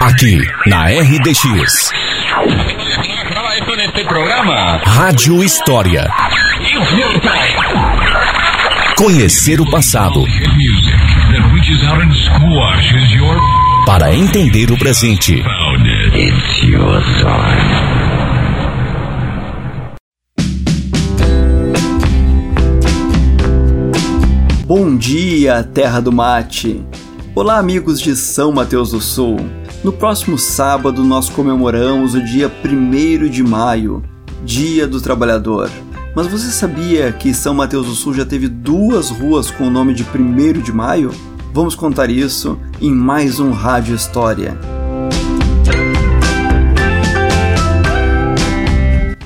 [0.00, 1.92] Aqui na RDX.
[4.86, 6.08] Rádio História.
[8.96, 10.24] Conhecer o passado.
[13.84, 15.44] Para entender o presente.
[24.64, 26.80] Bom dia, terra do mate!
[27.32, 29.36] Olá, amigos de São Mateus do Sul!
[29.84, 34.02] No próximo sábado, nós comemoramos o dia 1 de maio,
[34.44, 35.70] Dia do Trabalhador.
[36.14, 39.94] Mas você sabia que São Mateus do Sul já teve duas ruas com o nome
[39.94, 41.12] de 1 de maio?
[41.54, 44.58] Vamos contar isso em mais um Rádio História.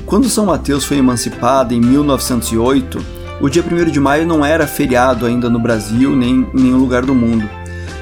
[0.05, 2.99] Quando São Mateus foi emancipado em 1908,
[3.41, 7.05] o dia 1 de maio não era feriado ainda no Brasil nem em nenhum lugar
[7.05, 7.49] do mundo,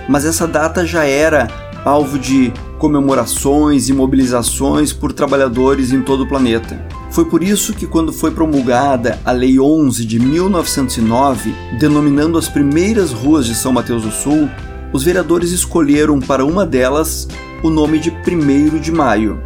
[0.09, 1.49] mas essa data já era
[1.85, 6.85] alvo de comemorações e mobilizações por trabalhadores em todo o planeta.
[7.11, 13.13] Foi por isso que, quando foi promulgada a Lei 11 de 1909, denominando as primeiras
[13.13, 14.49] ruas de São Mateus do Sul,
[14.93, 17.29] os vereadores escolheram para uma delas
[17.63, 19.41] o nome de 1 de Maio.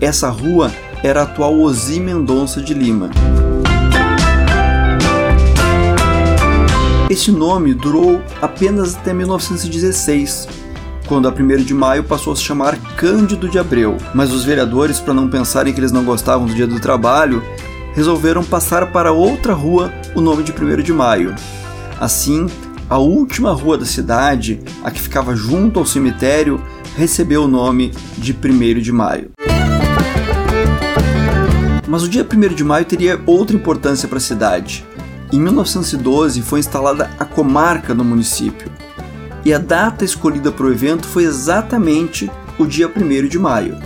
[0.00, 0.70] Essa rua
[1.02, 3.10] era a atual Osi Mendonça de Lima.
[7.12, 10.48] Esse nome durou apenas até 1916,
[11.06, 13.98] quando a 1 de maio passou a se chamar Cândido de Abreu.
[14.14, 17.42] Mas os vereadores, para não pensarem que eles não gostavam do dia do trabalho,
[17.92, 21.34] resolveram passar para outra rua o nome de 1 de maio.
[22.00, 22.46] Assim,
[22.88, 26.62] a última rua da cidade, a que ficava junto ao cemitério,
[26.96, 29.32] recebeu o nome de 1 de maio.
[31.86, 34.82] Mas o dia 1 de maio teria outra importância para a cidade.
[35.32, 38.70] Em 1912 foi instalada a comarca no município,
[39.42, 43.78] e a data escolhida para o evento foi exatamente o dia 1 de maio.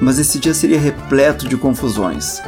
[0.00, 2.40] Mas esse dia seria repleto de confusões.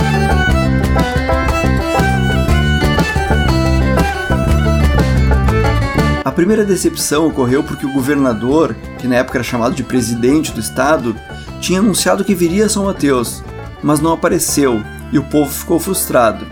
[6.25, 10.60] A primeira decepção ocorreu porque o governador, que na época era chamado de presidente do
[10.60, 11.15] estado,
[11.60, 13.44] tinha anunciado que viria a São Mateus,
[13.82, 14.82] mas não apareceu
[15.12, 16.47] e o povo ficou frustrado.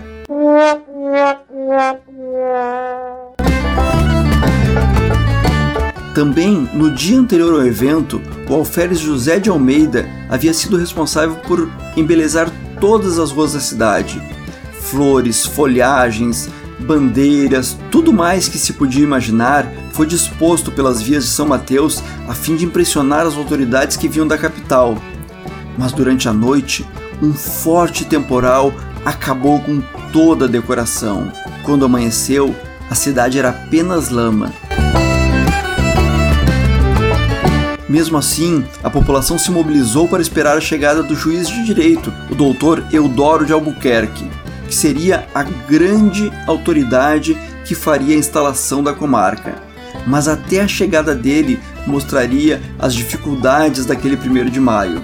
[6.15, 11.71] Também, no dia anterior ao evento, o alferes José de Almeida havia sido responsável por
[11.97, 12.51] embelezar
[12.81, 14.21] todas as ruas da cidade.
[14.81, 16.51] Flores, folhagens,
[16.81, 22.35] bandeiras, tudo mais que se podia imaginar foi disposto pelas vias de São Mateus a
[22.35, 24.97] fim de impressionar as autoridades que vinham da capital.
[25.79, 26.85] Mas durante a noite,
[27.23, 28.73] um forte temporal
[29.05, 29.81] acabou com
[30.13, 31.33] toda a decoração.
[31.63, 32.55] Quando amanheceu,
[32.91, 34.53] a cidade era apenas lama.
[37.89, 42.35] Mesmo assim, a população se mobilizou para esperar a chegada do juiz de direito, o
[42.37, 44.31] doutor Eudoro de Albuquerque,
[44.69, 49.57] que seria a grande autoridade que faria a instalação da comarca.
[50.07, 55.03] Mas até a chegada dele mostraria as dificuldades daquele 1 de maio.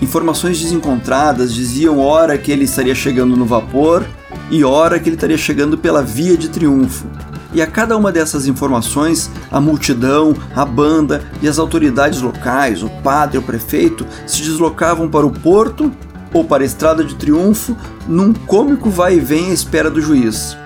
[0.00, 4.06] Informações desencontradas diziam ora que ele estaria chegando no vapor
[4.48, 7.06] e ora que ele estaria chegando pela via de triunfo.
[7.52, 12.88] E a cada uma dessas informações, a multidão, a banda e as autoridades locais, o
[13.02, 15.90] padre, o prefeito, se deslocavam para o porto
[16.32, 17.76] ou para a estrada de triunfo
[18.06, 20.56] num cômico vai e vem à espera do juiz.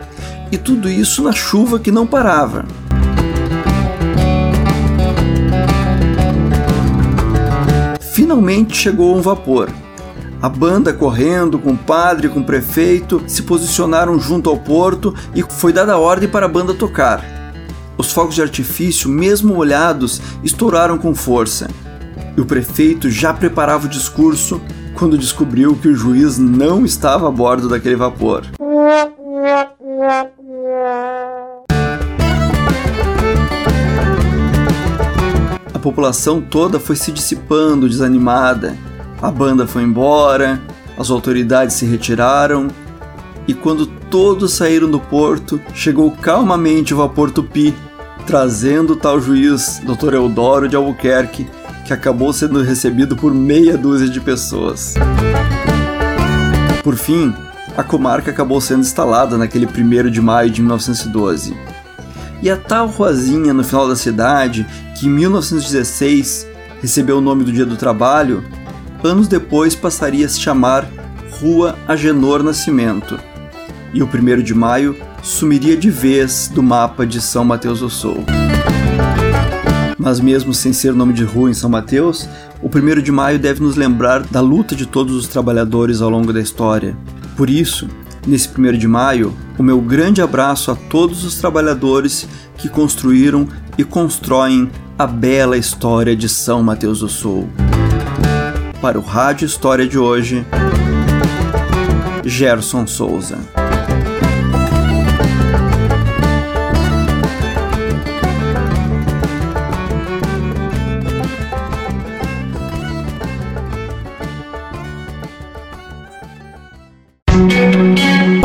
[0.50, 2.66] E tudo isso na chuva que não parava.
[8.14, 9.70] Finalmente chegou um vapor
[10.42, 15.42] a banda correndo com o padre, com o prefeito, se posicionaram junto ao porto e
[15.48, 17.24] foi dada a ordem para a banda tocar.
[17.96, 21.70] Os fogos de artifício, mesmo molhados, estouraram com força.
[22.36, 24.60] E o prefeito já preparava o discurso
[24.94, 28.44] quando descobriu que o juiz não estava a bordo daquele vapor.
[35.82, 38.76] População toda foi se dissipando, desanimada,
[39.20, 40.60] a banda foi embora,
[40.96, 42.68] as autoridades se retiraram
[43.46, 47.74] e quando todos saíram do porto, chegou calmamente o vapor Tupi,
[48.26, 50.14] trazendo o tal juiz, Dr.
[50.14, 51.48] Eudoro de Albuquerque,
[51.84, 54.94] que acabou sendo recebido por meia dúzia de pessoas.
[56.84, 57.34] Por fim,
[57.76, 61.56] a comarca acabou sendo instalada naquele 1 de maio de 1912.
[62.40, 64.66] E a tal ruazinha no final da cidade,
[65.02, 66.46] que em 1916
[66.80, 68.44] recebeu o nome do Dia do Trabalho,
[69.02, 70.88] anos depois passaria a se chamar
[71.40, 73.18] Rua Agenor Nascimento,
[73.92, 78.24] e o 1 de maio sumiria de vez do mapa de São Mateus do Sul.
[79.98, 82.28] Mas mesmo sem ser nome de rua em São Mateus,
[82.62, 86.32] o 1 de maio deve nos lembrar da luta de todos os trabalhadores ao longo
[86.32, 86.96] da história.
[87.36, 87.88] Por isso,
[88.24, 93.82] nesse 1 de maio, o meu grande abraço a todos os trabalhadores que construíram e
[93.82, 94.70] constroem
[95.02, 97.48] a bela história de São Mateus do Sul.
[98.80, 100.46] Para o Rádio História de hoje,
[102.24, 103.36] Gerson Souza.